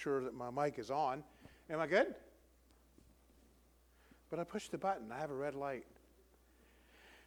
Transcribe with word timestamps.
sure 0.00 0.22
that 0.22 0.34
my 0.34 0.50
mic 0.50 0.78
is 0.78 0.90
on. 0.90 1.22
Am 1.68 1.78
I 1.78 1.86
good? 1.86 2.14
But 4.30 4.38
I 4.38 4.44
pushed 4.44 4.70
the 4.70 4.78
button. 4.78 5.12
I 5.12 5.18
have 5.18 5.30
a 5.30 5.34
red 5.34 5.54
light. 5.54 5.84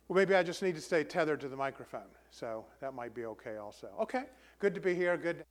Well, 0.07 0.17
maybe 0.17 0.35
I 0.35 0.44
just 0.44 0.63
need 0.63 0.75
to 0.75 0.81
stay 0.81 1.04
tethered 1.04 1.39
to 1.41 1.47
the 1.47 1.55
microphone. 1.55 2.09
So 2.31 2.65
that 2.81 2.94
might 2.94 3.13
be 3.13 3.25
okay 3.25 3.57
also. 3.57 3.90
Okay, 4.01 4.23
good 4.59 4.73
to 4.73 4.81
be 4.81 4.96
here. 4.96 5.15
Good. 5.17 5.46